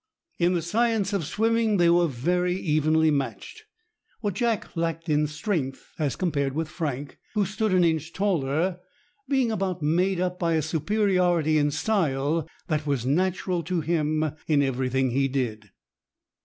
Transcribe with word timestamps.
In 0.39 0.55
the 0.55 0.63
science 0.63 1.13
of 1.13 1.25
swimming 1.27 1.77
they 1.77 1.87
were 1.91 2.07
very 2.07 2.55
evenly 2.55 3.11
matched; 3.11 3.65
what 4.21 4.33
Jack 4.33 4.75
lacked 4.75 5.09
in 5.09 5.27
strength 5.27 5.93
as 5.99 6.15
compared 6.15 6.53
with 6.55 6.69
Frank, 6.69 7.19
who 7.35 7.45
stood 7.45 7.71
an 7.71 7.83
inch 7.83 8.11
taller, 8.11 8.79
being 9.29 9.51
about 9.51 9.83
made 9.83 10.19
up 10.19 10.39
by 10.39 10.53
a 10.53 10.63
superiority 10.63 11.59
in 11.59 11.69
style 11.69 12.49
that 12.67 12.87
was 12.87 13.05
natural 13.05 13.61
to 13.61 13.81
him 13.81 14.31
in 14.47 14.63
everything 14.63 15.11
he 15.11 15.27
did. 15.27 15.69